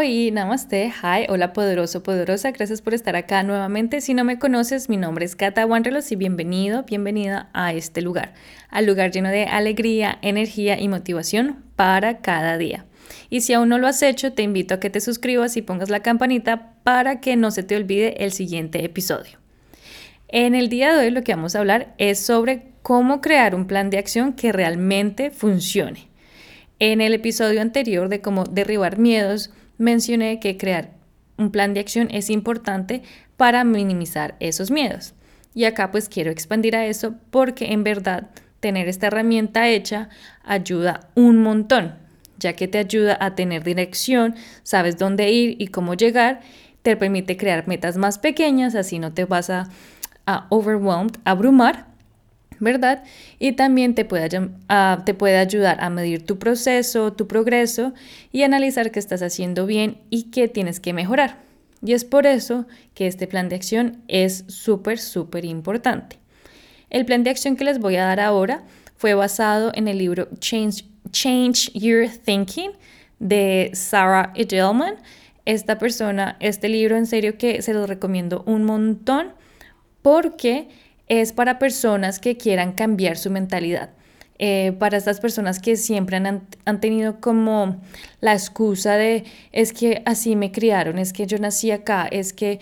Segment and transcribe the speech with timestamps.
[0.00, 4.00] Hoy, namaste, hi, hola poderoso, poderosa, gracias por estar acá nuevamente.
[4.00, 8.32] Si no me conoces, mi nombre es Kata Wanrelos y bienvenido, bienvenida a este lugar,
[8.70, 12.86] al lugar lleno de alegría, energía y motivación para cada día.
[13.28, 15.90] Y si aún no lo has hecho, te invito a que te suscribas y pongas
[15.90, 19.38] la campanita para que no se te olvide el siguiente episodio.
[20.28, 23.66] En el día de hoy lo que vamos a hablar es sobre cómo crear un
[23.66, 26.08] plan de acción que realmente funcione.
[26.78, 29.50] En el episodio anterior de cómo derribar miedos,
[29.80, 30.90] mencioné que crear
[31.38, 33.02] un plan de acción es importante
[33.36, 35.14] para minimizar esos miedos.
[35.54, 38.30] Y acá pues quiero expandir a eso porque en verdad
[38.60, 40.10] tener esta herramienta hecha
[40.44, 41.94] ayuda un montón,
[42.38, 46.40] ya que te ayuda a tener dirección, sabes dónde ir y cómo llegar,
[46.82, 49.68] te permite crear metas más pequeñas, así no te vas a,
[50.26, 51.89] a overwhelmed, abrumar
[52.60, 53.02] ¿verdad?
[53.38, 57.92] Y también te puede, te puede ayudar a medir tu proceso, tu progreso
[58.30, 61.38] y analizar qué estás haciendo bien y qué tienes que mejorar.
[61.82, 66.18] Y es por eso que este plan de acción es súper, súper importante.
[66.90, 68.62] El plan de acción que les voy a dar ahora
[68.96, 72.72] fue basado en el libro Change, Change Your Thinking
[73.18, 74.96] de Sarah Edelman.
[75.46, 79.32] Esta persona, este libro en serio que se lo recomiendo un montón
[80.02, 80.68] porque
[81.10, 83.90] es para personas que quieran cambiar su mentalidad.
[84.38, 87.82] Eh, para estas personas que siempre han, han, tenido como
[88.20, 92.58] la excusa de es que así me criaron, es que yo nací acá, es que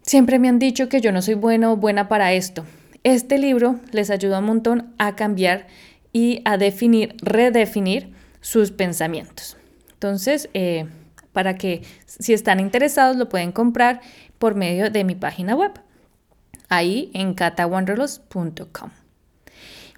[0.00, 2.64] siempre me han dicho que yo no soy bueno o buena para esto.
[3.02, 5.66] Este libro les ayuda un montón a cambiar
[6.12, 9.56] y a definir, redefinir sus pensamientos.
[9.94, 10.86] Entonces, eh,
[11.32, 14.00] para que si están interesados lo pueden comprar
[14.38, 15.72] por medio de mi página web
[16.72, 18.90] ahí en catawanderlos.com.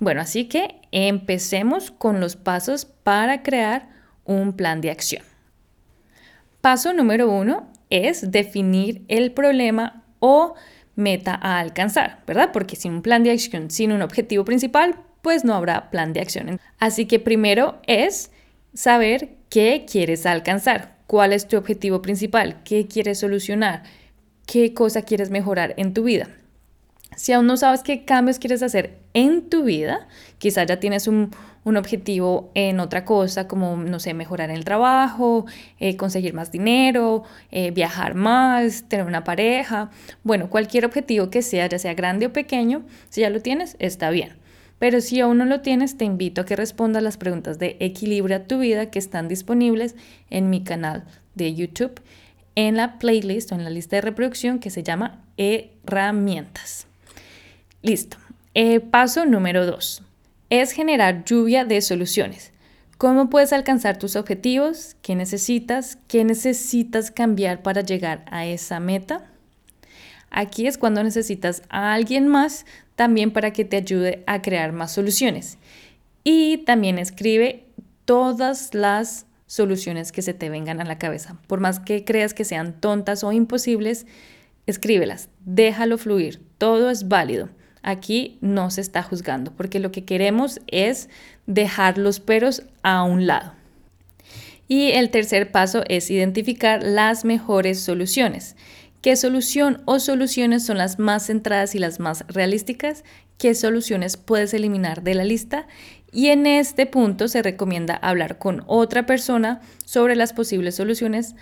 [0.00, 3.88] Bueno, así que empecemos con los pasos para crear
[4.24, 5.22] un plan de acción.
[6.60, 10.54] Paso número uno es definir el problema o
[10.96, 12.50] meta a alcanzar, ¿verdad?
[12.52, 16.20] Porque sin un plan de acción, sin un objetivo principal, pues no habrá plan de
[16.20, 16.60] acción.
[16.78, 18.32] Así que primero es
[18.72, 23.84] saber qué quieres alcanzar, cuál es tu objetivo principal, qué quieres solucionar,
[24.46, 26.28] qué cosa quieres mejorar en tu vida.
[27.16, 30.08] Si aún no sabes qué cambios quieres hacer en tu vida,
[30.38, 31.30] quizás ya tienes un,
[31.64, 35.46] objetivo en otra cosa, como, no sé, mejorar el trabajo,
[35.78, 39.90] eh, conseguir más dinero, eh, viajar más, tener una pareja.
[40.24, 44.10] Bueno, cualquier objetivo que sea, ya sea grande o pequeño, si ya lo tienes, está
[44.10, 44.36] bien.
[44.78, 48.46] Pero si aún no lo tienes, te invito a que respondas las preguntas de Equilibra
[48.46, 49.94] tu vida que están disponibles
[50.28, 51.04] en mi canal
[51.34, 52.02] de YouTube,
[52.56, 56.86] en la playlist o en la lista de reproducción que se llama Herramientas.
[57.84, 58.16] Listo.
[58.54, 60.02] Eh, paso número dos
[60.48, 62.50] es generar lluvia de soluciones.
[62.96, 64.96] ¿Cómo puedes alcanzar tus objetivos?
[65.02, 65.98] ¿Qué necesitas?
[66.08, 69.30] ¿Qué necesitas cambiar para llegar a esa meta?
[70.30, 72.64] Aquí es cuando necesitas a alguien más
[72.96, 75.58] también para que te ayude a crear más soluciones.
[76.22, 77.66] Y también escribe
[78.06, 81.36] todas las soluciones que se te vengan a la cabeza.
[81.48, 84.06] Por más que creas que sean tontas o imposibles,
[84.64, 87.50] escríbelas, déjalo fluir, todo es válido.
[87.84, 91.10] Aquí no se está juzgando, porque lo que queremos es
[91.46, 93.52] dejar los peros a un lado.
[94.66, 98.56] Y el tercer paso es identificar las mejores soluciones.
[99.02, 103.04] ¿Qué solución o soluciones son las más centradas y las más realísticas?
[103.36, 105.66] ¿Qué soluciones puedes eliminar de la lista?
[106.10, 111.34] Y en este punto se recomienda hablar con otra persona sobre las posibles soluciones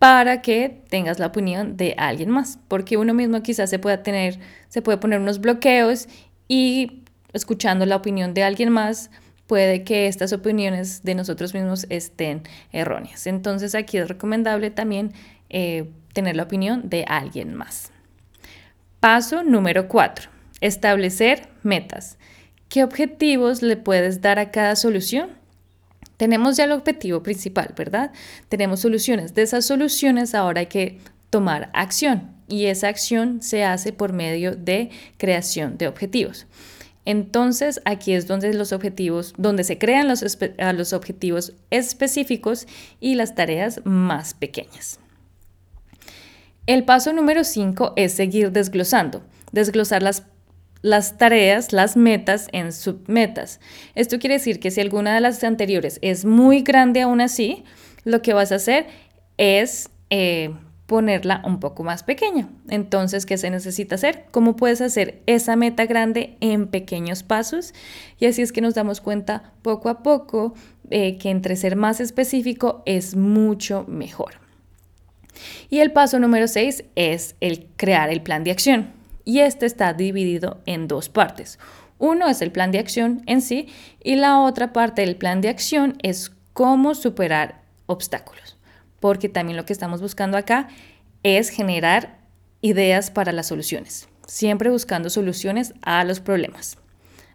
[0.00, 4.40] para que tengas la opinión de alguien más, porque uno mismo quizás se pueda tener,
[4.70, 6.08] se puede poner unos bloqueos
[6.48, 7.02] y
[7.34, 9.10] escuchando la opinión de alguien más
[9.46, 13.26] puede que estas opiniones de nosotros mismos estén erróneas.
[13.26, 15.12] Entonces aquí es recomendable también
[15.50, 17.92] eh, tener la opinión de alguien más.
[19.00, 20.30] Paso número cuatro,
[20.62, 22.16] establecer metas.
[22.70, 25.39] ¿Qué objetivos le puedes dar a cada solución?
[26.20, 28.12] Tenemos ya el objetivo principal, ¿verdad?
[28.50, 29.32] Tenemos soluciones.
[29.32, 30.98] De esas soluciones ahora hay que
[31.30, 36.46] tomar acción y esa acción se hace por medio de creación de objetivos.
[37.06, 40.22] Entonces, aquí es donde los objetivos, donde se crean los,
[40.74, 42.66] los objetivos específicos
[43.00, 45.00] y las tareas más pequeñas.
[46.66, 50.24] El paso número 5 es seguir desglosando, desglosar las
[50.82, 53.60] las tareas, las metas en submetas.
[53.94, 57.64] Esto quiere decir que si alguna de las anteriores es muy grande aún así,
[58.04, 58.86] lo que vas a hacer
[59.36, 60.54] es eh,
[60.86, 62.48] ponerla un poco más pequeña.
[62.68, 64.24] Entonces, ¿qué se necesita hacer?
[64.30, 67.74] ¿Cómo puedes hacer esa meta grande en pequeños pasos?
[68.18, 70.54] Y así es que nos damos cuenta poco a poco
[70.90, 74.34] eh, que entre ser más específico es mucho mejor.
[75.68, 78.99] Y el paso número 6 es el crear el plan de acción.
[79.24, 81.58] Y este está dividido en dos partes.
[81.98, 83.68] Uno es el plan de acción en sí
[84.02, 88.56] y la otra parte del plan de acción es cómo superar obstáculos.
[89.00, 90.68] Porque también lo que estamos buscando acá
[91.22, 92.18] es generar
[92.62, 96.78] ideas para las soluciones, siempre buscando soluciones a los problemas.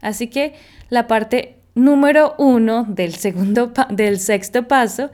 [0.00, 0.54] Así que
[0.90, 5.10] la parte número uno del, segundo del sexto paso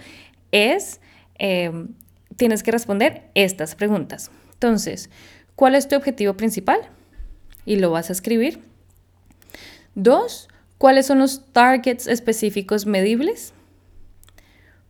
[0.52, 1.00] es,
[1.38, 1.88] em,
[2.36, 4.30] tienes que responder estas preguntas.
[4.52, 5.10] Entonces,
[5.60, 6.80] ¿cuál es tu objetivo principal?
[7.66, 8.62] Y lo vas a escribir.
[9.94, 10.48] Dos,
[10.78, 13.52] ¿cuáles son los targets específicos medibles?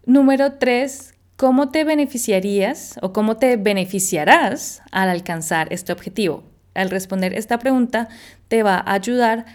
[0.06, 6.44] Número tres, ¿cómo te beneficiarías o cómo te beneficiarás al alcanzar este objetivo?
[6.74, 8.08] Al responder esta pregunta
[8.46, 9.46] te va a ayudar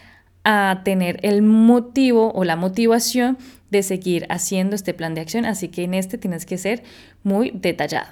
[0.44, 3.38] a tener el motivo o la motivación
[3.72, 6.84] de seguir haciendo este plan de acción, así que en este tienes que ser
[7.24, 8.10] muy detallado.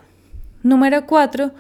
[0.64, 1.52] Número cuatro,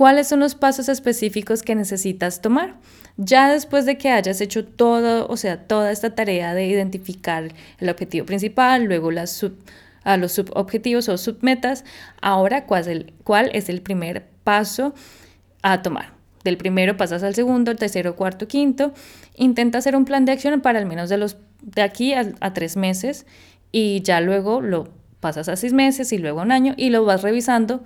[0.00, 2.76] ¿cuáles son los pasos específicos que necesitas tomar?
[3.18, 7.88] Ya después de que hayas hecho todo, o sea, toda esta tarea de identificar el
[7.90, 11.84] objetivo principal, luego a los subobjetivos o submetas,
[12.22, 14.94] ahora cuál es, el, primer paso
[15.60, 16.14] a tomar.
[16.44, 18.94] Del primero pasas al segundo, el tercero, cuarto, quinto.
[19.36, 23.26] Intenta hacer un plan de acción para al menos de aquí a, tres meses
[23.70, 24.88] y ya luego lo
[25.20, 27.82] pasas a seis meses y luego a un año y lo vas revisando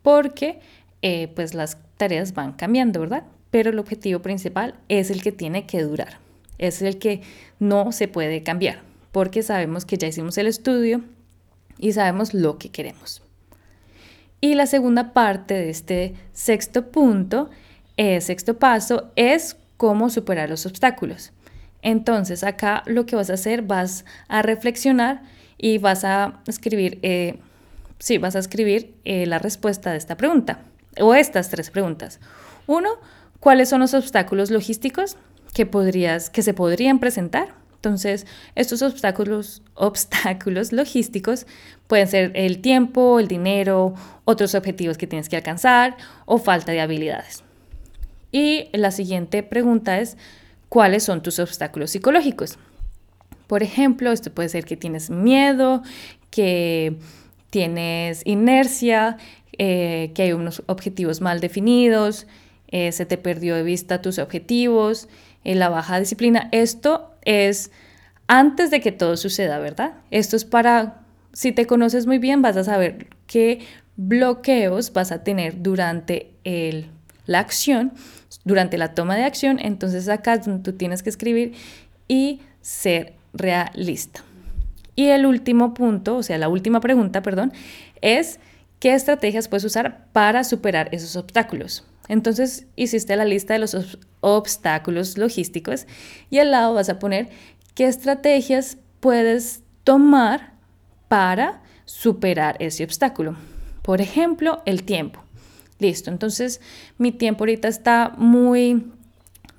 [0.00, 0.60] porque
[1.02, 3.24] eh, pues las tareas van cambiando, ¿verdad?
[3.50, 6.18] pero el objetivo principal es el que tiene que durar,
[6.58, 7.22] es el que
[7.58, 8.80] no se puede cambiar,
[9.12, 11.02] porque sabemos que ya hicimos el estudio
[11.78, 13.22] y sabemos lo que queremos.
[14.40, 17.50] Y la segunda parte de este sexto punto,
[17.96, 21.32] eh, sexto paso, es cómo superar los obstáculos.
[21.82, 25.22] Entonces acá lo que vas a hacer, vas a reflexionar
[25.56, 27.38] y vas a escribir, eh,
[27.98, 30.60] sí, vas a escribir la respuesta de esta pregunta
[31.00, 32.20] o estas tres preguntas.
[32.66, 32.98] Uno,
[33.40, 35.16] ¿Cuáles son los obstáculos logísticos
[35.54, 37.54] que, podrías, que se podrían presentar?
[37.76, 38.26] Entonces,
[38.56, 41.46] estos obstáculos, obstáculos logísticos
[41.86, 43.94] pueden ser el tiempo, el dinero,
[44.24, 45.96] otros objetivos que tienes que alcanzar
[46.26, 47.44] o falta de habilidades.
[48.32, 50.16] Y la siguiente pregunta es,
[50.68, 52.58] ¿cuáles son tus obstáculos psicológicos?
[53.46, 55.82] Por ejemplo, esto puede ser que tienes miedo,
[56.30, 56.96] que
[57.50, 59.16] tienes inercia,
[59.58, 62.26] eh, que hay unos objetivos mal definidos,
[62.68, 65.08] eh, se te perdió de vista tus objetivos,
[65.44, 66.48] eh, la baja disciplina.
[66.52, 67.70] Esto es
[68.26, 69.94] antes de que todo suceda, ¿verdad?
[70.10, 71.00] Esto es para,
[71.32, 73.60] si te conoces muy bien, vas a saber qué
[73.96, 76.86] bloqueos vas a tener durante el,
[77.26, 77.92] la acción,
[78.44, 79.58] durante la toma de acción.
[79.60, 81.54] Entonces acá tú tienes que escribir
[82.06, 84.22] y ser realista.
[84.94, 87.52] Y el último punto, o sea, la última pregunta, perdón,
[88.02, 88.40] es
[88.78, 91.84] qué estrategias puedes usar para superar esos obstáculos.
[92.08, 95.86] Entonces hiciste la lista de los obstáculos logísticos
[96.30, 97.28] y al lado vas a poner
[97.74, 100.54] qué estrategias puedes tomar
[101.08, 103.36] para superar ese obstáculo.
[103.82, 105.22] Por ejemplo, el tiempo.
[105.78, 106.60] Listo, entonces
[106.98, 108.90] mi tiempo ahorita está muy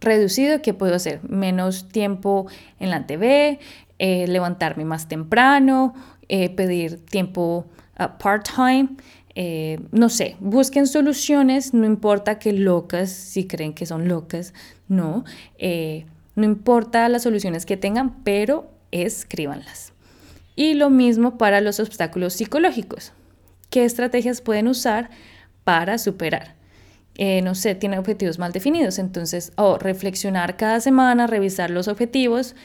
[0.01, 0.61] reducido.
[0.61, 1.21] ¿Qué puedo hacer?
[1.27, 2.47] Menos tiempo
[2.79, 3.59] en la TV,
[3.99, 5.93] eh, levantarme más temprano,
[6.27, 7.65] eh, pedir tiempo
[7.99, 8.89] part-time.
[9.35, 14.53] Eh, no sé, busquen soluciones, no importa que locas, si creen que son locas,
[14.87, 15.23] no,
[15.57, 19.93] eh, no importa las soluciones que tengan, pero escríbanlas.
[20.55, 23.13] Y lo mismo para los obstáculos psicológicos.
[23.69, 25.09] ¿Qué estrategias pueden usar
[25.63, 26.55] para superar?
[27.15, 32.55] Eh, no sé, tienen objetivos mal definidos, entonces, o reflexionar cada semana, revisar los objetivos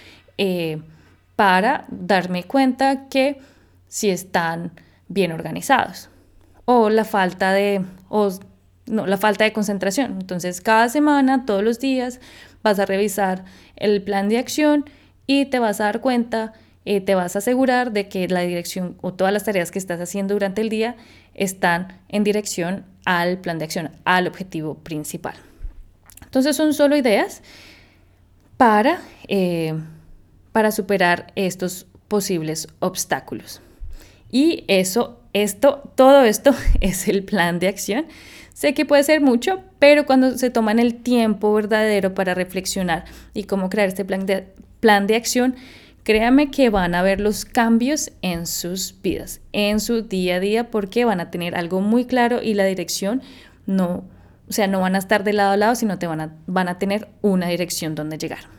[1.36, 3.38] para darme cuenta que
[3.86, 4.72] si están
[5.08, 6.10] bien organizados
[6.64, 7.84] o la falta de,
[8.86, 10.18] no, la falta de concentración.
[10.20, 12.20] Entonces, cada semana, todos los días,
[12.62, 13.44] vas a revisar
[13.76, 14.84] el plan de acción
[15.26, 16.52] y te vas a dar cuenta,
[16.84, 20.00] eh, te vas a asegurar de que la dirección o todas las tareas que estás
[20.00, 20.96] haciendo durante el día
[21.34, 25.34] están en dirección al plan de acción, al objetivo principal.
[26.22, 27.42] Entonces, son solo ideas
[28.56, 29.74] para, eh,
[30.52, 33.60] para superar estos posibles obstáculos.
[34.30, 38.06] Y eso esto, todo esto es el plan de acción.
[38.54, 43.04] Sé que puede ser mucho, pero cuando se toman el tiempo verdadero para reflexionar
[43.34, 44.46] y cómo crear este plan de,
[44.78, 45.56] plan de acción,
[46.04, 50.70] créame que van a ver los cambios en sus vidas, en su día a día,
[50.70, 53.22] porque van a tener algo muy claro y la dirección
[53.66, 54.04] no,
[54.48, 56.68] o sea, no van a estar de lado a lado, sino te van a, van
[56.68, 58.53] a tener una dirección donde llegar.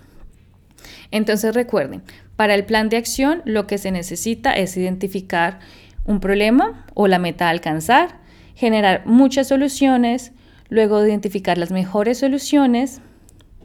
[1.16, 2.04] Entonces recuerden,
[2.36, 5.60] para el plan de acción lo que se necesita es identificar
[6.04, 8.20] un problema o la meta a alcanzar,
[8.54, 10.34] generar muchas soluciones,
[10.68, 13.00] luego identificar las mejores soluciones,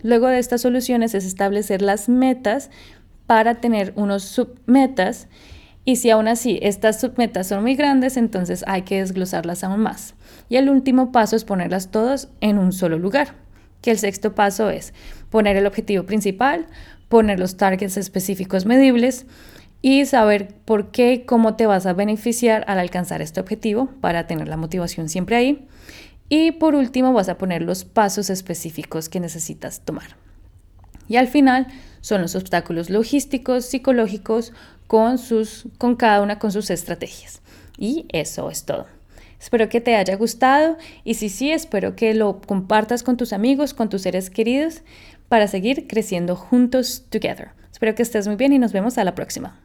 [0.00, 2.70] luego de estas soluciones es establecer las metas
[3.26, 5.26] para tener unos submetas
[5.84, 10.14] y si aún así estas submetas son muy grandes, entonces hay que desglosarlas aún más.
[10.48, 13.34] Y el último paso es ponerlas todas en un solo lugar,
[13.82, 14.94] que el sexto paso es
[15.30, 16.68] poner el objetivo principal,
[17.10, 19.26] poner los targets específicos medibles
[19.82, 24.28] y saber por qué y cómo te vas a beneficiar al alcanzar este objetivo para
[24.28, 25.68] tener la motivación siempre ahí.
[26.28, 30.16] Y por último vas a poner los pasos específicos que necesitas tomar.
[31.08, 31.66] Y al final
[32.00, 34.52] son los obstáculos logísticos, psicológicos,
[34.86, 37.42] con, sus, con cada una con sus estrategias.
[37.76, 38.86] Y eso es todo.
[39.40, 43.74] Espero que te haya gustado y si sí, espero que lo compartas con tus amigos,
[43.74, 44.82] con tus seres queridos
[45.30, 47.50] para seguir creciendo juntos together.
[47.70, 49.60] Espero que estés muy bien y nos vemos a la próxima.